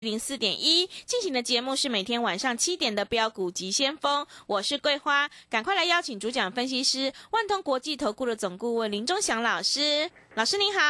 [0.00, 10.80] 零四点一进行的节目是每天晚上七点的标股及先锋，我是桂花，赶快来邀请主讲分析师万通国际投顾的总顾问林忠祥老师，老师您好，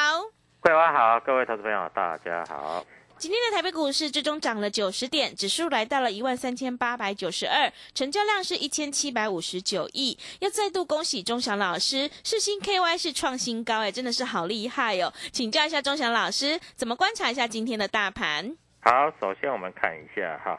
[0.61, 2.87] 桂花好，各位投资朋友大家好。
[3.19, 10.17] 今天的台北股市最终涨了九十点，指数来到了一万三千八百九十二，成交量是一千七百五十九亿。
[10.39, 15.13] 要再度恭喜钟祥老师，世新 KY 是创新高，哎，真的是好厉害哦！
[15.33, 18.57] 请教一下钟祥老师，怎么观察一下今天的大盘？
[18.83, 20.59] 好，首先我们看一下哈，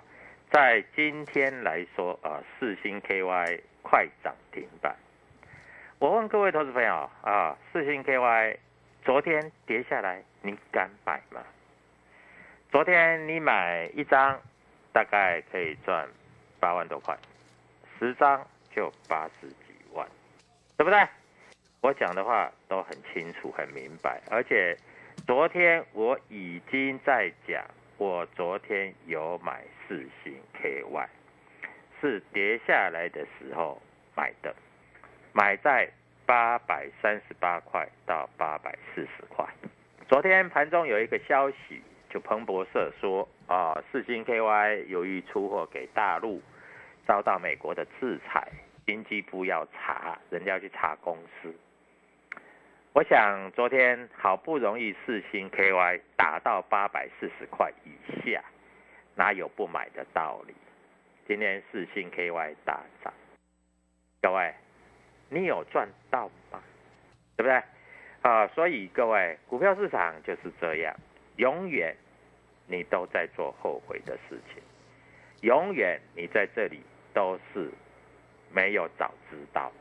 [0.51, 4.95] 在今天来说啊，四星 KY 快涨停板。
[5.97, 8.57] 我问各位投资朋友啊，四星 KY
[9.03, 11.41] 昨天跌下来，你敢买吗？
[12.71, 14.39] 昨天你买一张，
[14.93, 16.07] 大概可以赚
[16.59, 17.17] 八万多块，
[17.97, 19.55] 十张就八十几
[19.93, 20.07] 万，
[20.77, 21.07] 对不对？
[21.81, 24.77] 我讲的话都很清楚、很明白，而且
[25.25, 27.65] 昨天我已经在讲。
[28.01, 31.05] 我昨天有买四星 KY，
[32.01, 33.79] 是跌下来的时候
[34.15, 34.55] 买的，
[35.33, 35.87] 买在
[36.25, 39.45] 八百三十八块到八百四十块。
[40.09, 41.79] 昨天盘中有一个消息，
[42.09, 46.41] 就彭博社说啊，四星 KY 由于出货给大陆，
[47.05, 48.51] 遭到美国的制裁，
[48.87, 51.53] 经济部要查，人家要去查公司。
[52.93, 58.43] 我想昨天好不容易四星 KY 打到八百四十块以下，
[59.15, 60.53] 哪有不买的道理？
[61.25, 63.13] 今天四星 KY 大涨，
[64.21, 64.53] 各位，
[65.29, 66.61] 你有赚到吗？
[67.37, 67.63] 对不对？
[68.23, 70.93] 啊，所以各位，股票市场就是这样，
[71.37, 71.95] 永远
[72.67, 74.61] 你都在做后悔的事情，
[75.43, 77.71] 永远你在这里都是
[78.51, 79.71] 没有早知道，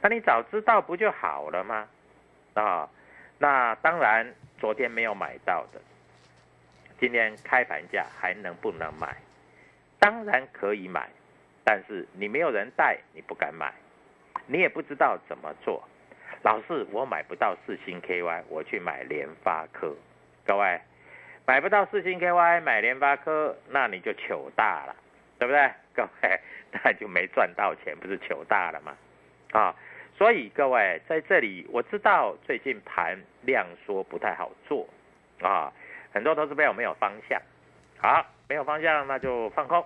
[0.00, 1.88] 那你早知道不就好了吗？
[2.54, 2.88] 啊，
[3.38, 4.26] 那当然，
[4.58, 5.80] 昨天没有买到的，
[7.00, 9.16] 今天开盘价还能不能买？
[9.98, 11.08] 当然可以买，
[11.64, 13.72] 但是你没有人带，你不敢买，
[14.46, 15.82] 你也不知道怎么做。
[16.42, 19.94] 老师，我买不到四星 KY，我去买联发科。
[20.44, 20.80] 各位，
[21.46, 24.96] 买不到四星 KY，买联发科，那你就糗大了，
[25.38, 25.70] 对不对？
[25.94, 26.40] 各位，
[26.72, 28.96] 那就没赚到钱，不是糗大了吗？
[29.52, 29.74] 啊。
[30.16, 34.86] 所以各位在这里，我知道最近盘量缩不太好做，
[35.40, 35.72] 啊，
[36.12, 37.40] 很多投资朋友没有方向，
[37.98, 39.84] 好，没有方向那就放空，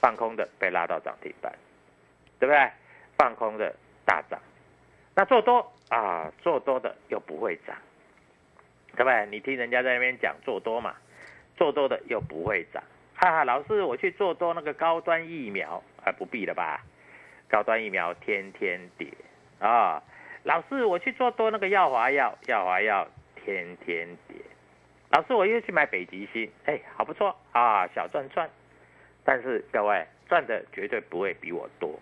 [0.00, 1.52] 放空的被拉到涨停板，
[2.38, 2.70] 对不对？
[3.16, 3.74] 放空的
[4.04, 4.38] 大涨，
[5.14, 7.76] 那做多啊，做多的又不会涨，
[8.96, 9.26] 对不对？
[9.30, 10.96] 你听人家在那边讲做多嘛，
[11.56, 12.82] 做多的又不会涨，
[13.14, 16.82] 哈哈，老师我去做多那个高端疫苗，还不必了吧？
[17.54, 19.06] 高端疫苗天天跌
[19.60, 20.02] 啊！
[20.42, 23.06] 老师，我去做多那个药华药，药华药
[23.36, 24.36] 天天跌。
[25.10, 28.50] 老师，我又去买北极星，哎，好不错啊，小赚赚。
[29.22, 31.96] 但是各位赚的绝对不会比我多。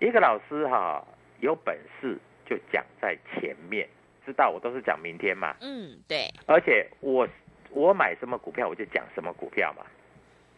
[0.00, 1.06] 一个老师哈，
[1.40, 3.86] 有本事就讲在前面，
[4.24, 5.54] 知道我都是讲明天嘛。
[5.60, 6.32] 嗯，对。
[6.46, 7.28] 而且我
[7.72, 9.84] 我买什么股票，我就讲什么股票嘛，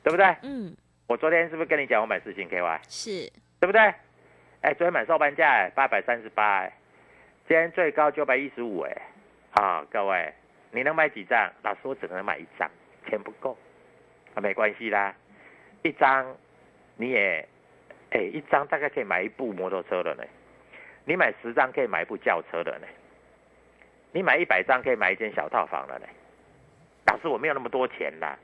[0.05, 0.25] 对不对？
[0.45, 0.77] 嗯。
[1.09, 2.79] 我昨天是不是跟你讲我买四星 KY？
[2.89, 3.29] 是。
[3.61, 3.81] 对不对？
[4.61, 6.73] 哎，昨天买收盘价哎，八百三十八哎，
[7.47, 8.97] 今天最高九百一十五哎，
[9.53, 10.33] 啊，各位，
[10.71, 11.51] 你能买几张？
[11.63, 12.71] 老师，我只能买一张，
[13.07, 13.57] 钱不够，
[14.35, 15.15] 啊，没关系啦，
[15.83, 16.37] 一张
[16.97, 17.47] 你也，
[18.11, 20.25] 哎，一张大概可以买一部摩托车了呢，
[21.05, 22.87] 你买十张可以买一部轿车了呢，
[24.13, 26.07] 你买一百张可以买一间小套房了呢。
[27.07, 28.39] 老师，我没有那么多钱啦，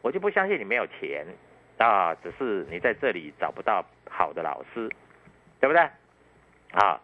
[0.00, 1.26] 我就不相信你没有钱。
[1.78, 4.88] 啊，只是你在这里找不到好的老师，
[5.60, 5.82] 对不对？
[6.72, 7.00] 啊，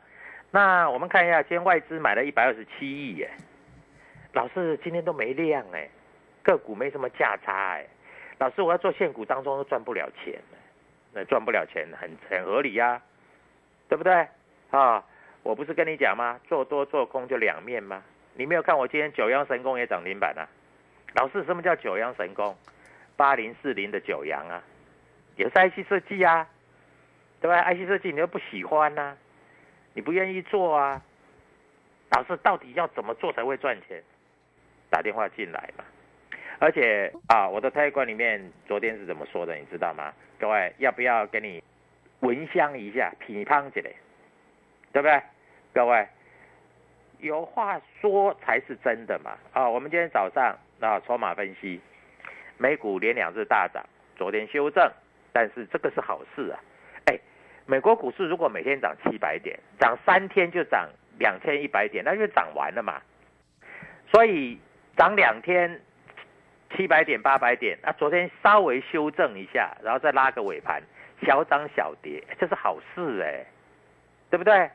[0.50, 3.30] 那我们看一下，今天外资买了一百二十七亿耶，
[4.32, 5.88] 老师今天都没量哎，
[6.42, 7.86] 个股没什么价差哎，
[8.38, 10.40] 老师我要做现股当中都赚不了钱，
[11.12, 13.00] 那赚不了钱很很合理呀，
[13.88, 14.26] 对不对？
[14.70, 15.04] 啊，
[15.42, 16.40] 我不是跟你讲吗？
[16.48, 18.02] 做多做空就两面吗？
[18.34, 20.48] 你没有看我今天九阳神功也涨停板啊？
[21.14, 22.56] 老师什么叫九阳神功？
[23.16, 24.62] 八零四零的九阳啊，
[25.36, 26.48] 也是 IC 设计啊，
[27.40, 29.16] 对吧？IC 设计你又不喜欢呐，
[29.94, 31.02] 你不愿意做啊。
[32.10, 34.02] 老师到底要怎么做才会赚钱？
[34.90, 35.84] 打电话进来嘛。
[36.58, 40.12] 而且啊，我的泰观里面昨天是怎么说的，你知道吗？
[40.38, 41.62] 各位要不要给你
[42.20, 43.90] 闻香一下，品乓起来，
[44.92, 45.22] 对不对？
[45.72, 46.06] 各位
[47.18, 49.38] 有话说才是真的嘛。
[49.52, 51.80] 啊，我们今天早上啊，筹码分析。
[52.62, 54.88] 美股连两日大涨，昨天修正，
[55.32, 56.60] 但是这个是好事啊！
[57.06, 57.18] 哎，
[57.66, 60.88] 美国股市如果每天涨七百点，涨三天就涨
[61.18, 63.02] 两千一百点，那就涨完了嘛。
[64.12, 64.56] 所以
[64.96, 65.80] 涨两天
[66.76, 70.80] 七百点八百点，啊，昨天稍微修正一下，然后再拉个尾盘，
[71.26, 73.44] 小涨小跌，这是好事哎，
[74.30, 74.70] 对不对？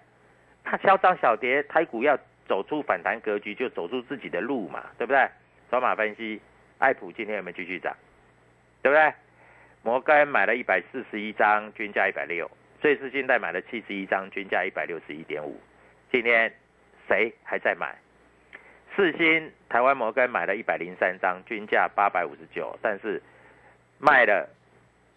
[0.65, 2.19] 它小涨小跌，台股要
[2.49, 5.25] 走出反弹格局，就走出自己的路嘛，对不对？
[5.71, 6.41] 筹码分析，
[6.79, 7.95] 爱普今天有没有继续涨？
[8.81, 9.13] 对不对？
[9.83, 12.45] 摩根买了一百四十一张，均价一百六；
[12.81, 15.59] 瑞士信贷买了七十一张，均价一百六十一点五。
[16.11, 16.53] 今天
[17.07, 17.95] 谁还在买？
[18.95, 23.21] 四星台湾摩根买了一百零三张，均价八百五十九，但是
[23.99, 24.49] 卖了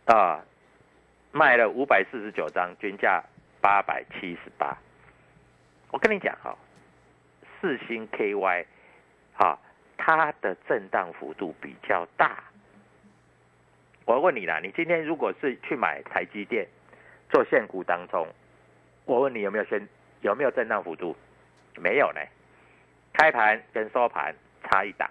[0.05, 0.45] 啊，
[1.33, 3.23] 卖了五百四十九张，均价
[3.61, 4.77] 八百七十八。
[5.91, 6.57] 我跟你讲哈，
[7.61, 8.65] 四星 KY，
[10.03, 12.43] 它的震荡幅度比较大。
[14.07, 16.67] 我问你啦，你今天如果是去买台积电
[17.29, 18.27] 做现股当中，
[19.05, 19.87] 我问你有没有先
[20.23, 21.15] 有没有震荡幅度？
[21.77, 22.21] 没有呢，
[23.13, 25.09] 开盘跟收盘差一档。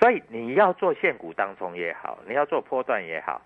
[0.00, 3.42] 所以你要做现股当中也好，你要做波段也好，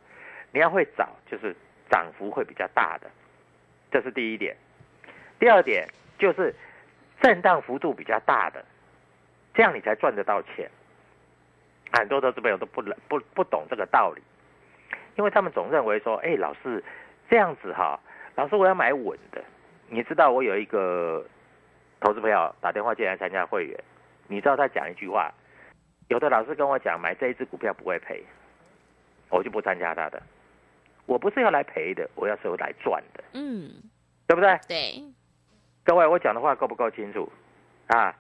[0.52, 1.56] 你要会找就是
[1.90, 3.10] 涨幅会比较大的，
[3.90, 4.54] 这是第一点。
[5.40, 5.88] 第二点
[6.18, 6.54] 就是
[7.22, 8.64] 震荡幅度比较大的，
[9.54, 10.70] 这样你才赚得到钱。
[11.92, 14.22] 很多投资朋友都不不不懂这个道理。
[15.16, 16.82] 因为他们总认为说，哎，老师
[17.28, 18.00] 这样子哈，
[18.34, 19.44] 老师我要买稳的。
[19.88, 21.22] 你知道我有一个
[22.00, 23.78] 投资朋友打电话进来参加会员，
[24.26, 25.30] 你知道他讲一句话，
[26.08, 28.24] 有的老师跟我讲买这一只股票不会赔，
[29.28, 30.22] 我就不参加他的。
[31.04, 33.22] 我不是要来赔的，我要是来赚的。
[33.34, 33.70] 嗯，
[34.26, 34.58] 对不对？
[34.66, 35.04] 对。
[35.84, 37.30] 各位，我讲的话够不够清楚？
[37.88, 38.16] 啊，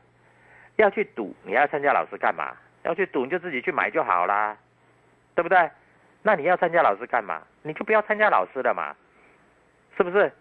[0.76, 2.56] 要去赌，你要参加老师干嘛？
[2.84, 4.56] 要去赌你就自己去买就好啦，
[5.34, 5.70] 对不对？
[6.22, 7.42] 那你要参加老师干嘛？
[7.62, 8.94] 你就不要参加老师了嘛，
[9.96, 10.32] 是不是？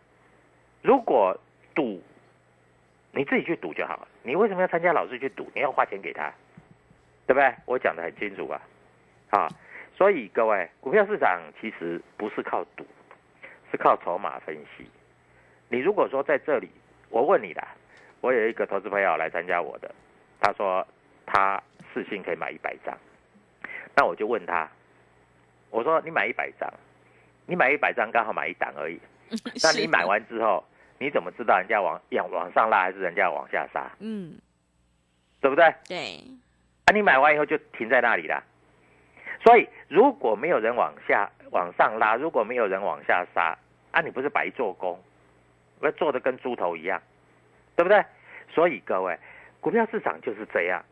[0.82, 1.40] 如果
[1.76, 2.02] 赌，
[3.12, 4.08] 你自己去赌就好。
[4.24, 5.52] 你为什么要参加老师去赌？
[5.54, 6.32] 你要花钱给他，
[7.28, 7.54] 对不对？
[7.66, 8.62] 我讲的很清楚吧？
[9.32, 9.48] 啊，
[9.96, 12.86] 所以各位，股票市场其实不是靠赌，
[13.70, 14.90] 是靠筹码分析。
[15.70, 16.70] 你如果说在这里，
[17.10, 17.68] 我问你啦，
[18.20, 19.94] 我有一个投资朋友来参加我的，
[20.42, 20.86] 他说
[21.26, 21.62] 他
[21.94, 22.98] 四星可以买一百张，
[23.96, 24.68] 那我就问他。
[25.70, 26.70] 我说你买一百张，
[27.46, 29.00] 你买一百张刚好买一档而已。
[29.64, 30.62] 那你买完之后，
[30.98, 33.90] 你怎么知道人家往往往上拉还是人家往下杀？
[34.00, 34.38] 嗯，
[35.40, 35.74] 对不对？
[35.88, 36.20] 对。
[36.86, 38.44] 啊，你买完以后就停在那里了。
[39.44, 43.58] 所以如果没有人往下往上拉，如果没有人往下杀，
[43.92, 45.00] 啊，你不是白做工，
[45.80, 47.02] 我做的跟猪头一样，
[47.76, 48.04] 对不对？
[48.50, 49.18] 所以各位，
[49.62, 50.84] 股票市场就是这样。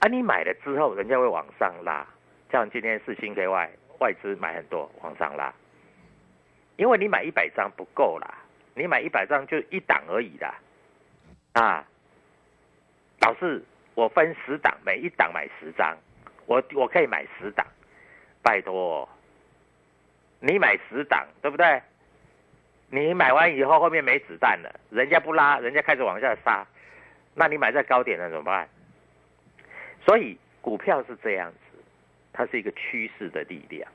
[0.00, 2.06] 啊，你买了之后，人家会往上拉，
[2.52, 3.68] 像今天是新 KY。
[3.98, 5.50] 外资买很多往上拉，
[6.76, 8.44] 因为你买一百张不够啦，
[8.74, 10.54] 你买一百张就一档而已啦，
[11.54, 11.88] 啊，
[13.20, 13.64] 老师，
[13.94, 15.96] 我分十档，每一档买十张，
[16.44, 17.66] 我我可以买十档，
[18.42, 19.08] 拜托，
[20.40, 21.80] 你买十档对不对？
[22.90, 26.66] 你买完以后后面没子弹了，人家不拉，人家开始往下杀，
[27.36, 28.68] 那你买在高点了怎么办？
[30.04, 31.58] 所以股票是这样子。
[32.38, 33.90] 它是一个趋势的力量，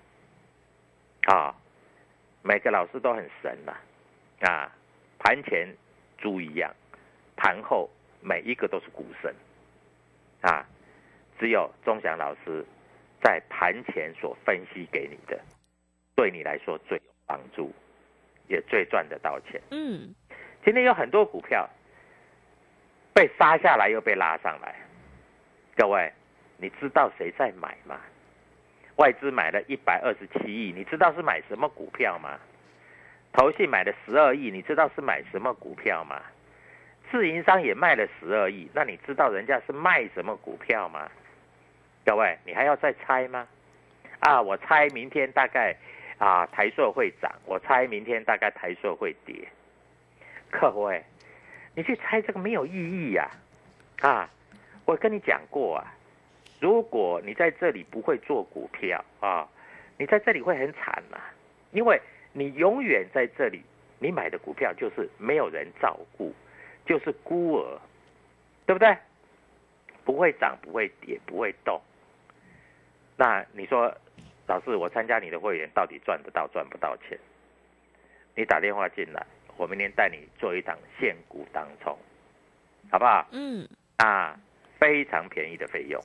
[1.27, 1.53] 啊，
[2.41, 3.75] 每个老师都很神呐，
[4.49, 4.75] 啊，
[5.19, 5.67] 盘前
[6.17, 6.73] 猪一样，
[7.35, 7.87] 盘后
[8.19, 9.31] 每一个都是股神，
[10.41, 10.65] 啊，
[11.37, 12.65] 只有钟祥老师
[13.21, 15.39] 在盘前所分析给你的，
[16.15, 17.71] 对你来说最有帮助，
[18.47, 19.61] 也最赚得到钱。
[19.69, 20.15] 嗯，
[20.65, 21.69] 今天有很多股票
[23.13, 24.75] 被杀下来又被拉上来，
[25.75, 26.11] 各位，
[26.57, 27.99] 你知道谁在买吗？
[28.95, 32.39] 外资买了一百二十七亿，你知道是买什么股票吗？
[33.33, 36.21] 投信买了十二亿，你知道是买什么股票吗？
[37.09, 41.09] 自营商也卖了十二亿，那你知道人家是卖什么股票吗？
[42.05, 43.47] 各位，你还要再猜吗？
[44.19, 45.75] 啊，我猜明天大概
[46.17, 49.47] 啊台硕会涨，我猜明天大概台硕会跌。
[50.49, 51.03] 各位，
[51.75, 53.29] 你去猜这个没有意义呀！
[54.01, 54.29] 啊，
[54.85, 55.93] 我跟你讲过啊。
[56.59, 59.47] 如果你在这里不会做股票啊，
[59.97, 61.17] 你在这里会很惨呐，
[61.71, 61.99] 因为
[62.33, 63.63] 你永远在这里，
[63.99, 66.33] 你买的股票就是没有人照顾，
[66.85, 67.79] 就是孤儿，
[68.65, 68.95] 对不对？
[70.03, 71.81] 不会涨，不会跌，不会动。
[73.15, 73.95] 那你说，
[74.47, 77.17] 老师，我参加你的会员到底赚得到赚不到钱？
[78.35, 79.25] 你打电话进来，
[79.61, 81.95] 我明天带你做一档现股当冲，
[82.89, 83.27] 好不好？
[83.31, 83.69] 嗯。
[83.97, 84.35] 啊，
[84.79, 86.01] 非常便宜的费用。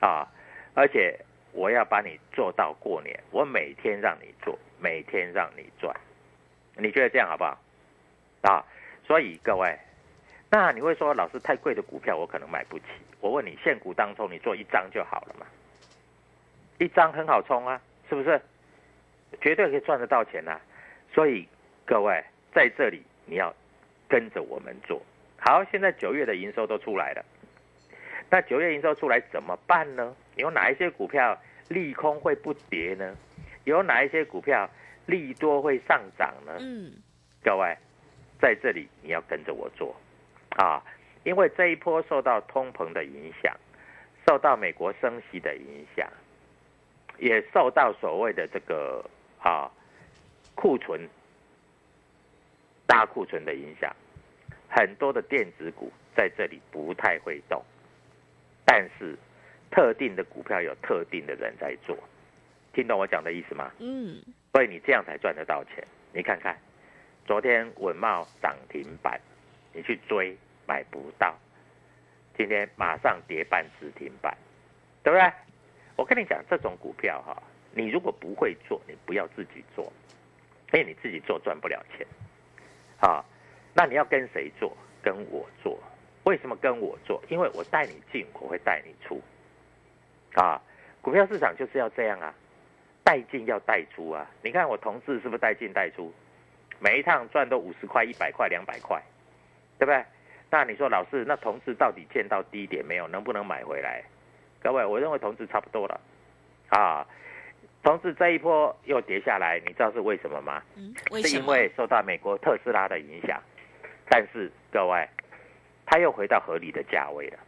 [0.00, 0.28] 啊，
[0.74, 1.18] 而且
[1.52, 5.98] 我要把你做到过年，我每天让你做，每天让你赚，
[6.76, 7.58] 你觉得这样好不好？
[8.42, 8.62] 啊，
[9.06, 9.74] 所以各位，
[10.50, 12.84] 那你会说老师太贵的股票我可能买不起。
[13.22, 15.46] 我问你，现股当中你做一张就好了嘛？
[16.78, 18.38] 一张很好冲啊，是不是？
[19.40, 20.60] 绝对可以赚得到钱呐、
[21.14, 21.48] 所以
[21.86, 23.54] 各位在这里你要
[24.08, 25.00] 跟着我们做。
[25.38, 27.24] 好，现在九月的营收都出来了，
[28.28, 30.14] 那九月营收出来怎么办呢？
[30.36, 31.38] 有哪一些股票
[31.68, 33.16] 利空会不跌呢？
[33.64, 34.68] 有哪一些股票
[35.06, 36.56] 利多会上涨呢？
[36.58, 36.92] 嗯，
[37.42, 37.76] 各位，
[38.40, 39.94] 在这里你要跟着我做
[40.56, 40.82] 啊，
[41.24, 43.54] 因为这一波受到通膨的影响，
[44.26, 46.08] 受到美国升息的影响，
[47.18, 49.04] 也受到所谓的这个
[49.40, 49.70] 啊
[50.54, 51.08] 库存
[52.88, 53.94] 大库存的影响，
[54.68, 57.62] 很多的电子股在这里不太会动，
[58.64, 59.14] 但是
[59.70, 61.96] 特定的股票有特定的人在做，
[62.72, 63.70] 听懂我讲的意思吗？
[63.78, 64.20] 嗯，
[64.52, 65.86] 所以你这样才赚得到钱。
[66.14, 66.58] 你看看，
[67.26, 69.20] 昨天稳茂涨停板，
[69.74, 70.34] 你去追
[70.66, 71.36] 买不到，
[72.38, 74.34] 今天马上跌半只停板，
[75.02, 75.30] 对不对？
[75.94, 77.42] 我跟你讲，这种股票哈，
[77.74, 79.84] 你如果不会做，你不要自己做，
[80.72, 82.06] 因为你自己做赚不了钱。
[83.00, 83.24] 啊，
[83.74, 84.76] 那你要跟谁做？
[85.02, 85.78] 跟我做。
[86.24, 87.22] 为什么跟我做？
[87.28, 89.20] 因为我带你进，我会带你出。
[90.34, 90.60] 啊，
[91.00, 92.34] 股票市场就是要这样啊。
[93.04, 94.30] 带进要带出啊！
[94.42, 96.12] 你看我同志是不是带进带出？
[96.78, 99.02] 每一趟赚都五十块、一百块、两百块，
[99.78, 100.04] 对不对？
[100.50, 103.08] 那你说老师，那同志到底见到低点没有？
[103.08, 104.04] 能不能买回来？
[104.62, 105.98] 各位，我认为同志差不多了
[106.68, 107.06] 啊。
[107.82, 110.62] 同志这一波又跌下来，你知道是为什么吗？
[110.76, 111.42] 嗯，为是什么？
[111.42, 113.40] 因为受到美国特斯拉的影响，
[114.08, 115.08] 但是各位，
[115.86, 117.38] 它又回到合理的价位了，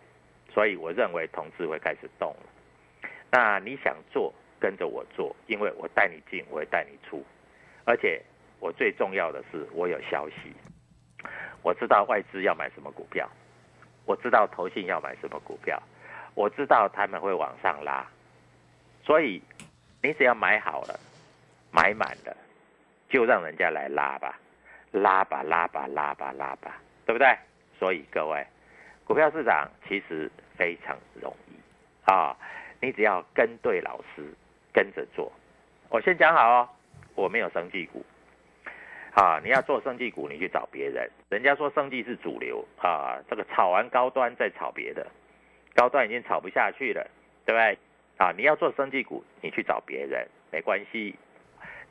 [0.52, 3.10] 所以我认为同志会开始动了。
[3.30, 4.32] 那你想做？
[4.62, 7.24] 跟着我做，因为我带你进，我会带你出，
[7.86, 8.22] 而且
[8.58, 10.52] 我最重要的是我有消息，
[11.62, 13.26] 我知道外资要买什么股票，
[14.04, 15.82] 我知道投信要买什么股票，
[16.34, 18.06] 我知道他们会往上拉，
[19.02, 19.40] 所以
[20.02, 20.98] 你只要买好了，
[21.70, 22.36] 买满了，
[23.08, 24.38] 就让人家来拉吧，
[24.92, 27.36] 拉吧拉吧拉吧拉吧，对不对？
[27.78, 28.46] 所以各位，
[29.04, 32.36] 股票市场其实非常容易啊，
[32.80, 34.24] 你只要跟对老师。
[34.72, 35.32] 跟着做，
[35.88, 36.68] 我先讲好哦，
[37.16, 38.04] 我没有生技股，
[39.14, 45.04] 啊，你要做生技股，你去找别人，人家说生技是主流啊，这个炒完高端再炒别的，
[45.74, 47.04] 高端已经炒不下去了，
[47.44, 47.76] 对不对？
[48.20, 51.14] 啊，你要做生技股，你去找别人没关系。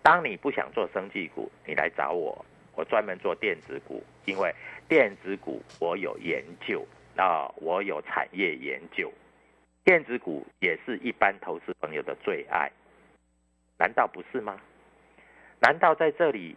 [0.03, 2.45] 当你不想做生技股，你来找我，
[2.75, 4.53] 我专门做电子股，因为
[4.88, 9.12] 电子股我有研究啊，我有产业研究。
[9.83, 12.71] 电子股也是一般投资朋友的最爱，
[13.79, 14.62] 难道不是吗？
[15.59, 16.55] 难道在这里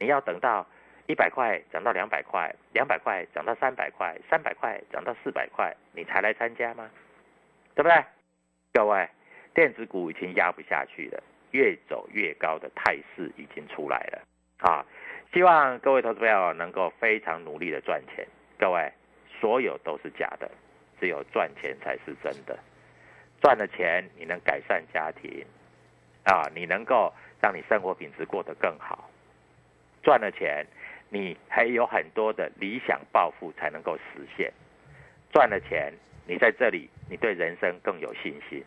[0.00, 0.66] 你要等到
[1.06, 6.90] 一百块涨到两百块，两百块涨到三百块，三百块涨到四百块，你才来参加吗？
[7.76, 8.04] 对不对？
[8.76, 9.08] 各位，
[9.54, 14.20] 电子股已经压不下去了，越走越高的态势已经出来了
[14.58, 14.84] 啊！
[15.32, 18.26] 希望各位投资朋友能够非常努力的赚钱。
[18.58, 18.92] 各位，
[19.40, 20.50] 所有都是假的。
[20.98, 22.58] 只有赚钱才是真的，
[23.40, 25.46] 赚了钱你能改善家庭，
[26.24, 29.08] 啊，你能够让你生活品质过得更好。
[30.02, 30.66] 赚了钱，
[31.10, 34.52] 你还有很多的理想抱负才能够实现。
[35.32, 35.92] 赚了钱，
[36.26, 38.62] 你在这里，你对人生更有信心。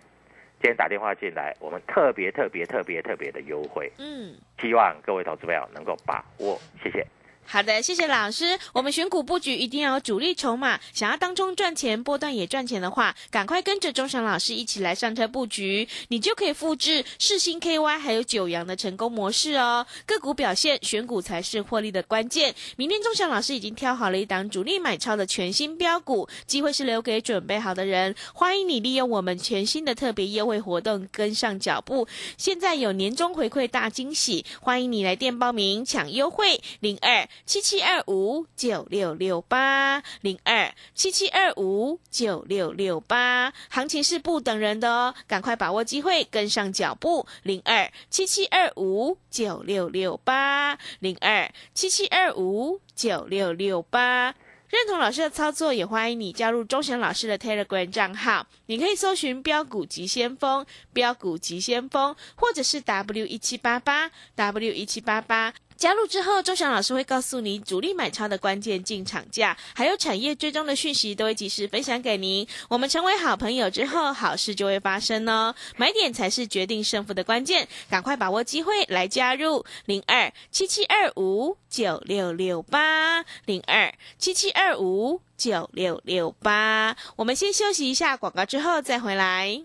[0.59, 6.59] 今天打电话进来，我们特别特别特别特别的优惠，嗯，希望各位投资朋友能够把握。
[6.81, 7.05] 谢谢。
[7.49, 8.59] 好的，谢谢老师。
[8.73, 19.87] 我们选股布局一定要有主力筹码，想要当中赚钱、波段也赚钱的话，赶快跟着钟祥老师一起来上车布局，你就可以复制世星 KY 还有九阳的成功模式哦。
[20.05, 22.53] 个股表现，选股才是获利的关键。
[22.75, 28.13] 明天钟祥老师已经挑好了一档主力买超的全新标股，机会是留给准备好的人。
[28.33, 32.09] 欢迎你利用我们全新的特别优惠活动跟上脚步。
[32.37, 37.25] 现在有年终回馈大惊喜，欢迎你来电报名抢优惠零二。
[37.45, 47.25] 七七二五九六六八零二七七二五九六六八，行情是不等人的哦，赶快把握机会，跟上脚步。
[47.43, 54.35] 零二七七二五九六六八零二七七二五九六六八。
[54.69, 58.45] 认同老师的操作，也欢迎你加入钟祥老师的 Telegram 账号。
[58.65, 65.53] 你可以搜寻“标股急先锋”、“标股急先锋”，或者是 W 一七八八 W 一七八八。
[65.77, 72.47] 加入之后，周翔老师会告诉你主力买超的关键进场价，还有产业追踪的讯息，都会及时分享给您。
[72.67, 75.53] 我们成为好朋友之后，好事就会发生哦。
[75.75, 86.97] 买点才是决定胜负的关键，赶快把握机会来加入零二七七二五九六六八零二七七二五九六六八。
[87.15, 89.61] 我们先休息一下广告，之后再回来。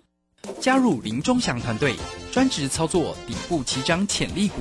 [0.61, 1.95] 加入林忠祥团队，
[2.31, 4.61] 专职操作底部起涨潜力股，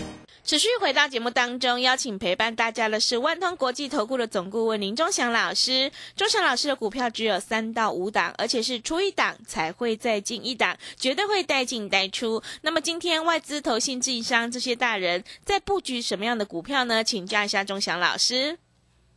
[0.51, 5.89] 持续回到节目当中，邀请陪伴大家的是万通国际投顾的总顾问林忠祥老师。
[6.13, 12.43] 忠祥老师的股票只有三到五档，而且是出一档才会再进一档，绝对会带进带出。
[12.63, 17.01] 那么今天外资、投信、自营商这些大人在布局什么样的股票呢？
[17.01, 18.57] 请教一下忠祥老师。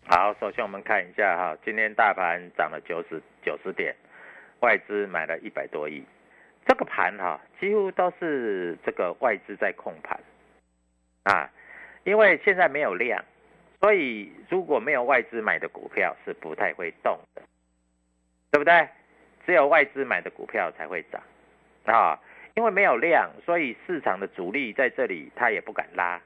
[0.06, 3.92] 好，首先我们看一下哈，今天大盘涨了九十九十点，
[4.60, 6.00] 外资买了一百多亿，
[6.64, 10.16] 这个盘哈几乎都是这个外资在控盘
[11.24, 11.50] 啊，
[12.04, 13.22] 因为现在没有量，
[13.80, 17.42] 所以如果没有外资买的股票是不太会动的，
[18.50, 18.88] 对不对？
[19.44, 21.20] 只有外资买的股票才会涨
[21.84, 22.18] 啊，
[22.54, 26.20] 因为没有量，所以市场的主力在这里他也不敢拉，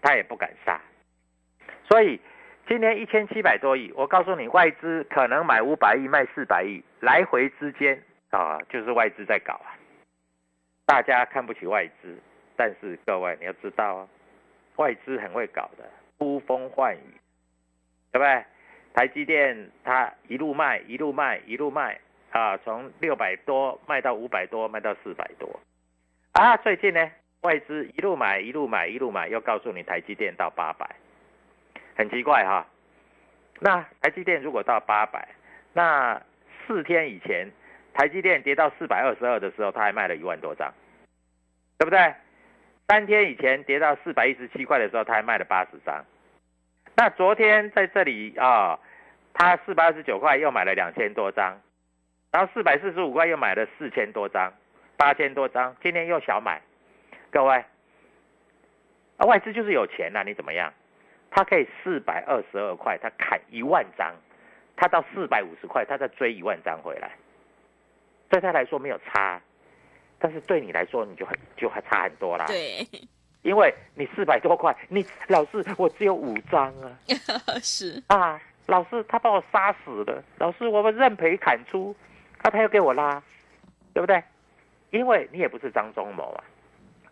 [0.00, 0.80] 他也不敢杀，
[1.88, 2.20] 所以。
[2.68, 8.00] 今年一千七百多亿，我告诉你，外资可能买五百亿，卖四百亿，来回之间
[8.30, 9.74] 啊，就是外资在搞啊。
[10.86, 12.16] 大家看不起外资，
[12.62, 14.08] 但是各位你要知道啊，
[14.76, 15.82] 外资很会搞的，
[16.16, 17.10] 呼风唤雨，
[18.12, 18.44] 对不对？
[18.94, 21.98] 台积电它一路卖，一路卖，一路卖
[22.30, 25.58] 啊，从六百多卖到五百多，卖到四百多
[26.34, 26.56] 啊。
[26.58, 30.88] 最近呢，外资一路买，一路买，一路买，又告诉你台积电到八百。
[31.96, 32.64] 很奇怪哈，
[33.58, 35.26] 那台积电如果到八百，
[35.72, 36.22] 那
[36.64, 37.50] 四天以前
[37.92, 40.72] 台积电跌到四百二十二的时候，他还卖了一万多张，
[41.76, 42.14] 对不对？
[42.92, 46.04] 三天以前跌到四百一十七块的时候，他还卖了八十张。
[46.94, 48.78] 那昨天在这里啊，
[49.32, 51.58] 他四百二十九块又买了两千多张，
[52.30, 54.52] 然后四百四十五块又买了四千多张，
[54.98, 56.60] 八千多张，今天又小买。
[57.30, 57.64] 各位，
[59.16, 60.70] 啊外资就是有钱呐，你怎么样？
[61.30, 64.14] 他可以四百二十二块，他砍一万张，
[64.76, 67.12] 他到四百五十块，他再追一万张回来，
[68.28, 69.40] 对他来说没有差，
[70.22, 72.46] 但是对你来说你就很就还差很多啦。
[72.46, 72.86] 对，
[73.42, 76.96] 因为你四百多块，你老师我只有五张啊。
[77.60, 81.94] 是啊，老师他把我杀死了，老师我们认赔砍出，
[82.42, 83.20] 那他又给我拉，
[83.92, 84.22] 对不对？
[84.90, 86.44] 因为你也不是张忠谋啊，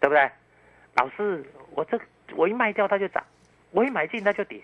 [0.01, 0.31] 对不对？
[0.95, 2.01] 老师我这
[2.37, 3.23] 我一卖掉他就涨。
[3.73, 4.61] 我一买进它就跌，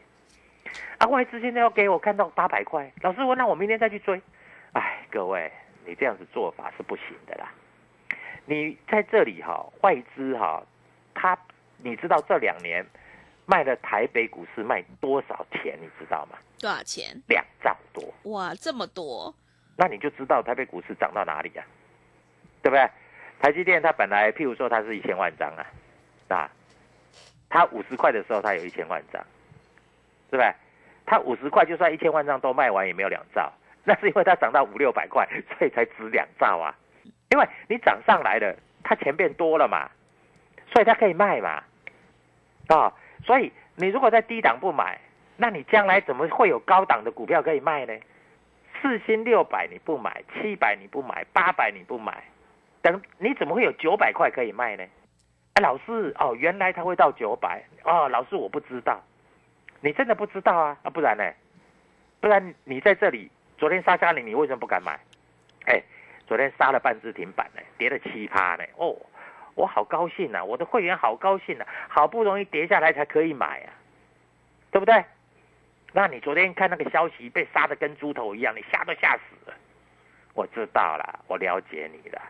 [0.99, 4.21] 啊，外资现在要给我看到八百块，老师，我那我明天再去追。
[4.73, 5.49] 哎，各位，
[5.85, 7.49] 你这样子做法是不行的啦。
[8.47, 10.63] 你在这里哈，外资哈，
[11.15, 11.37] 他
[11.79, 12.85] 你知道这两年
[13.45, 15.77] 卖了台北股市卖多少钱？
[15.81, 16.39] 你知道吗？
[16.59, 17.21] 多少钱？
[17.29, 18.03] 两兆多。
[18.31, 19.35] 哇，这么多。
[19.77, 21.65] 那你就知道台北股市涨到哪里呀？
[22.63, 22.89] 对不对？
[23.41, 25.67] 台积电它本来譬如说它是一千万张啊，
[26.29, 26.51] 啊。
[27.49, 29.23] 它五十块的时候，它有一千万张，
[30.31, 30.53] 是不对？
[31.05, 33.53] 它五十块就算一千万张都卖完，也没有两兆。
[33.85, 35.29] 那是因为它涨到五六百块，
[35.59, 36.75] 所以才值两兆啊。
[37.31, 39.91] 因为你涨上来了，它钱变多了嘛，
[40.73, 41.63] 所以它可以卖嘛。
[42.69, 42.93] 啊，
[43.25, 44.99] 所以你如果在低档不买，
[45.37, 47.95] 那你将来怎么会有高档的股票可以卖呢？
[48.81, 52.23] 四千六百你不买，七百你不买，八百你不买，
[52.83, 54.85] 等你怎么会有九百块可以卖呢？
[55.55, 59.01] 哎，老师哦，原来他会到九百哦，老师我不知道，
[59.81, 60.77] 你真的不知道啊？
[60.83, 61.25] 啊，不然呢？
[62.21, 64.99] 不然你在这里昨天杀下你，你为什么不敢买？
[65.67, 65.83] 哎，
[66.27, 68.65] 昨天杀了半只停板呢，跌了七趴呢。
[68.77, 68.97] 哦，
[69.55, 73.73] 我好高兴呐，我的会员好高兴呐，好不容易跌下来才可以买啊，
[74.71, 75.05] 对不对？
[75.93, 79.55] 那你昨天看那个消息被杀的跟猪头一样，你吓都吓死了。
[80.35, 82.21] 我知道了，我了解你了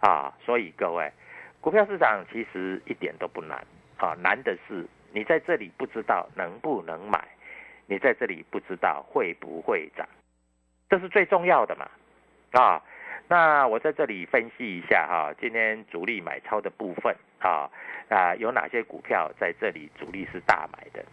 [0.00, 1.12] 啊，所以各位。
[1.60, 3.58] 股票市场其实一点都不难
[3.98, 7.22] 啊，难的是你在这里不知道能不能买，
[7.86, 10.08] 你在这里不知道会不会涨，
[10.88, 11.90] 这是最重要的嘛
[12.52, 12.82] 啊。
[13.28, 17.70] 那我在这里分析一下哈，今天主力买超的部分啊
[18.08, 21.04] 啊有哪些股票在这里主力是大买的？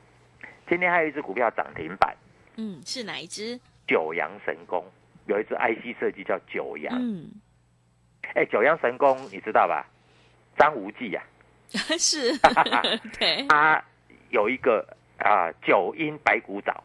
[0.67, 2.15] 今天还有一只股票涨停板，
[2.57, 3.59] 嗯，是哪一只？
[3.87, 4.85] 九阳神功
[5.25, 7.29] 有一只 IC 设计叫九阳，嗯，
[8.35, 9.85] 哎，九阳神功你知道吧？
[10.57, 11.23] 张无忌呀，
[11.97, 12.37] 是，
[13.17, 13.83] 对，他
[14.29, 14.85] 有一个
[15.17, 16.83] 啊九阴白骨爪，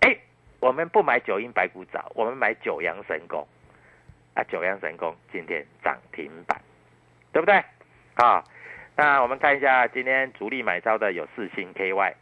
[0.00, 0.16] 哎，
[0.60, 3.46] 我们不买九阴白骨爪，我们买九阳神功，
[4.38, 6.60] 啊九阳神功今天涨停板，
[7.32, 7.56] 对不对？
[8.14, 8.44] 啊，
[8.94, 12.14] 那我们看一下今天主力买超的有四星 KY，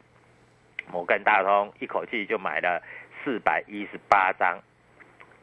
[0.90, 2.82] 摩根大通一口气就买了
[3.22, 4.58] 四百一十八张，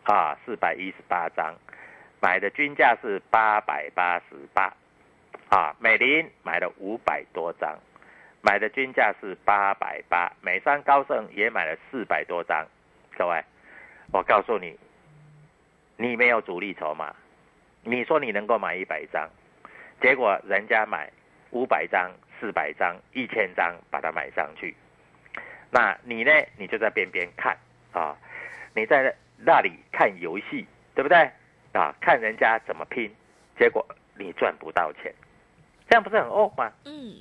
[0.01, 1.53] 啊，四百一十八张，
[2.19, 4.73] 买的均价是八百八十八，
[5.49, 7.77] 啊，美林买了五百多张，
[8.41, 12.65] 买的均价是八百八，美商高盛也买了四百多张，
[13.15, 13.43] 各位，
[14.12, 14.75] 我告诉你，
[15.97, 17.13] 你没有主力筹码，
[17.84, 19.29] 你说你能够买一百张，
[20.01, 21.12] 结果人家买。
[21.56, 24.75] 五百张、四百张、一千张，把它买上去。
[25.69, 26.32] 那你呢？
[26.58, 27.56] 你就在边边看
[27.91, 28.17] 啊，
[28.73, 31.29] 你在那里看游戏，对不对？
[31.73, 33.08] 啊，看人家怎么拼，
[33.56, 33.86] 结果
[34.17, 35.13] 你赚不到钱，
[35.88, 36.71] 这样不是很恶吗？
[36.86, 37.17] 嗯，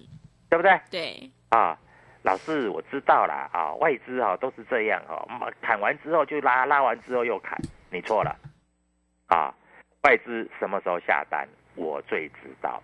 [0.48, 0.80] 对不对？
[0.90, 1.30] 对。
[1.50, 1.78] 啊，
[2.22, 5.28] 老师，我知道了啊，外资啊都是这样哦，
[5.60, 7.58] 砍完之后就拉，拉完之后又砍，
[7.90, 8.34] 你错了。
[9.32, 9.54] 啊，
[10.02, 12.82] 外资什么时候下单，我最知道。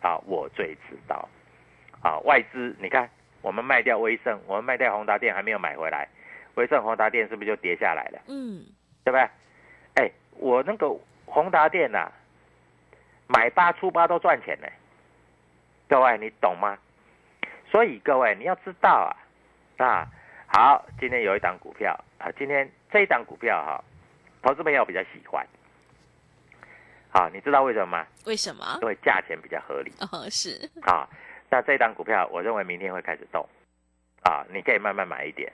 [0.00, 1.28] 啊，我最知道。
[2.00, 3.10] 啊，外资，你看，
[3.42, 6.08] 我们卖掉威盛，我们卖掉宏达电还没有买回来，
[6.54, 8.20] 威盛、宏达电是不是就跌下来了？
[8.28, 8.64] 嗯，
[9.02, 9.28] 对不对？
[9.96, 10.88] 哎，我那个
[11.26, 12.08] 宏达电呐，
[13.26, 14.68] 买八出八都赚钱呢。
[15.88, 16.78] 各位，你懂吗？
[17.68, 19.12] 所以各位你要知道
[19.76, 20.06] 啊，啊，
[20.46, 23.84] 好，今天有一档股票啊，今天这一档股票哈，
[24.40, 25.44] 投资朋友比较喜欢。
[27.12, 28.06] 好，你知道为什么吗？
[28.26, 28.78] 为什么？
[28.82, 29.92] 因为价钱比较合理。
[29.98, 30.70] 哦，是。
[30.82, 31.08] 啊，
[31.50, 33.46] 那这档股票，我认为明天会开始动。
[34.22, 35.52] 啊，你可以慢慢买一点。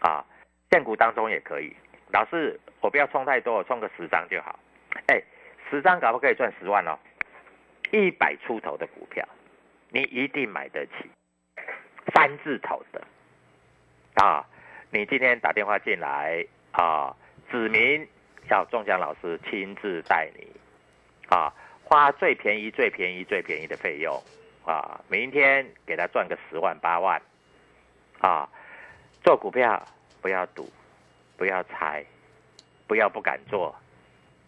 [0.00, 0.22] 啊，
[0.70, 1.74] 现股当中也可以。
[2.12, 4.58] 老师，我不要冲太多，我冲个十张就好。
[5.06, 5.22] 哎，
[5.70, 6.98] 十张可不可以赚十万哦？
[7.90, 9.26] 一百出头的股票，
[9.88, 11.10] 你一定买得起。
[12.14, 13.02] 三字头的。
[14.22, 14.44] 啊，
[14.90, 17.16] 你今天打电话进来啊，
[17.50, 18.06] 指明
[18.50, 20.46] 要中奖老师亲自带你。
[21.28, 24.22] 啊，花最便宜、最便宜、最便宜的费用，
[24.64, 27.20] 啊，明天给他赚个十万八万，
[28.20, 28.48] 啊，
[29.22, 29.82] 做股票
[30.20, 30.70] 不要赌，
[31.36, 32.04] 不要猜，
[32.86, 33.74] 不要不敢做，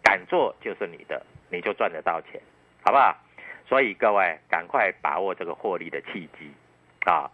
[0.03, 2.41] 敢做就是你的，你就赚得到钱，
[2.85, 3.17] 好不好？
[3.69, 6.53] 所以各位赶快把握这个获利的契机，
[7.05, 7.31] 啊，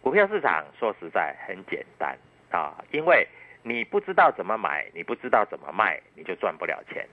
[0.00, 2.18] 股票市场说实在很简单
[2.50, 3.26] 啊，因为
[3.62, 7.06] 你不知道怎么买，你不知道怎么卖，你就赚不了钱。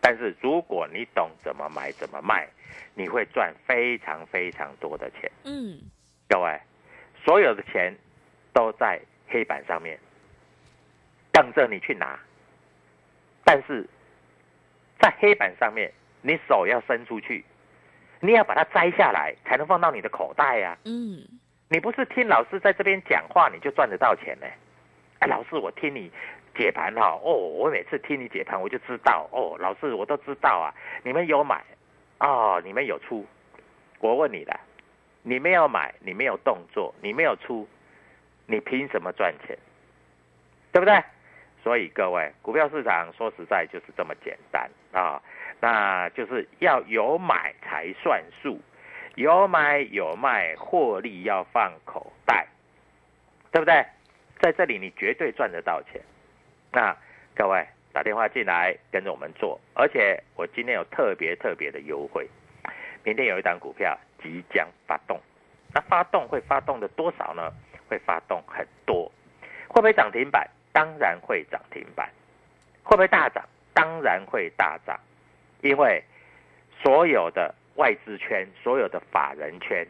[0.00, 2.48] 但是如果你懂怎么买怎么卖，
[2.94, 5.30] 你会赚非常非常多的钱。
[5.44, 5.78] 嗯，
[6.28, 6.60] 各位，
[7.24, 7.94] 所有的钱
[8.52, 9.98] 都在黑板上面，
[11.32, 12.18] 等着你去拿。
[13.44, 13.88] 但是
[15.00, 17.44] 在黑板上面，你手要伸出去，
[18.20, 20.76] 你要把它摘下来，才能放到你的口袋呀。
[20.84, 21.22] 嗯，
[21.68, 24.46] 你不是听老师在这边讲话，你就赚得到钱呢？
[25.20, 26.10] 哎，老师，我听你。
[26.54, 31.62] 解盘哈哦，我每次听你解盘，我就知道哦，老师我都知道啊，你们有买
[32.20, 33.26] 哦，你们有出，
[34.00, 34.58] 我问你了，
[35.22, 37.68] 你没有买，你没有动作，你没有出，
[38.46, 39.58] 你凭什么赚钱？
[40.72, 41.02] 对不对？
[41.62, 45.22] 所以各位，股票市场说实在就是这么简单啊，
[45.60, 48.60] 那就是要有买才算数，
[49.14, 52.46] 有买有卖，获利要放口袋，
[53.50, 53.84] 对不对？
[54.40, 56.02] 在这里你绝对赚得到钱。
[56.74, 56.96] 那
[57.36, 62.28] 各位打电话进来跟着我们做，而且我今天有特别特别的优惠。
[63.04, 65.20] 明天有一档股票即将发动，
[65.72, 67.52] 那发动会发动的多少呢？
[67.88, 69.08] 会发动很多，
[69.68, 70.50] 会不会涨停板？
[70.72, 72.10] 当然会涨停板。
[72.82, 73.44] 会不会大涨？
[73.72, 74.98] 当然会大涨，
[75.60, 76.02] 因为
[76.82, 79.86] 所有的外资圈、所有的法人圈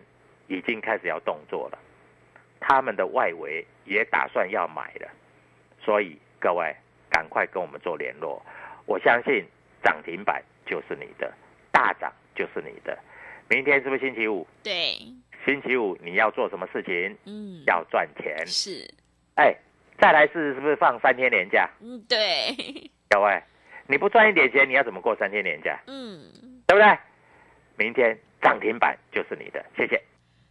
[0.49, 1.79] 已经开始要动作了，
[2.61, 5.09] 他们的外围也打算要买了，
[5.81, 6.18] 所以。
[6.45, 6.77] 各位，
[7.09, 8.45] 赶快跟我们做联络。
[8.85, 9.43] 我相信
[9.83, 11.33] 涨停板就是你的，
[11.73, 12.99] 大涨就是你的。
[13.49, 14.47] 明天是不是星期五？
[14.63, 14.99] 对，
[15.47, 17.17] 星期五你要做什么事情？
[17.25, 18.47] 嗯，要赚钱。
[18.47, 18.87] 是。
[19.37, 19.57] 哎，
[19.99, 21.67] 再来是是不是放三天年假？
[21.81, 22.55] 嗯，对。
[23.09, 23.43] 各位，
[23.87, 25.81] 你不赚一点钱，你要怎么过三天年假？
[25.87, 26.31] 嗯，
[26.67, 26.99] 对不对？
[27.79, 29.99] 明天涨停板就是你的，谢谢。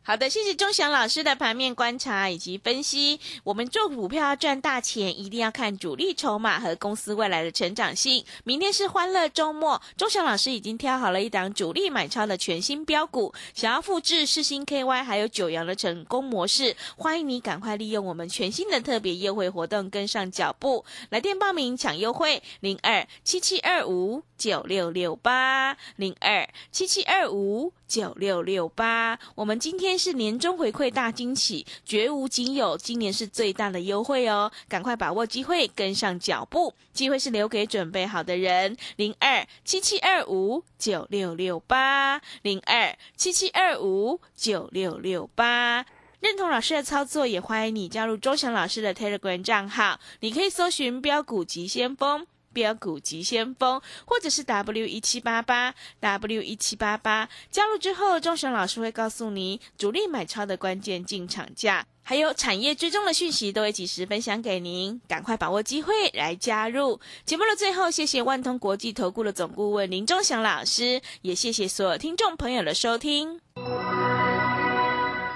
[0.06, 3.22] 好的，谢谢钟祥老师的盘面观察以及分析。
[3.46, 8.26] 我们做股票赚大钱，一定要看主力筹码和公司未来的成长性。
[8.44, 24.24] 明天是欢乐周末，钟祥老师已经挑好了一档主力买超的全新标股，想要复制世星 KY 还有九阳的成功模式，欢迎你赶快利用我们全新的特别优惠活动跟上脚步，来电报名抢优惠零二七七二五。
[24.44, 29.18] 九六六八零二七七二五九六六八。
[29.36, 34.52] 我们今天是年终回馈大惊喜，绝无仅有，今年是最大的优惠哦！
[34.68, 38.76] 赶快把握机会，跟上脚步，机会是留给准备好的人。
[38.98, 45.86] 零二七七二五九六六八零二七七二五九六六八。
[46.20, 50.02] 认同老师的操作，也欢迎你加入周翔老师的 Telegram 账号。
[50.20, 52.28] 你可以搜寻“标股急先锋”。
[52.54, 67.00] 标股急先锋，或者是 W 一七八八 W 一七八八，加入之后，钟祥老师会告诉你主力买超的关键进场价，还有产业追踪的讯息，都会及时分享给您，赶快把握机会来加入。
[67.26, 73.42] 节目的最后，谢谢万通国际投顾的总顾问林钟祥老师，也谢谢所有听众朋友的收听。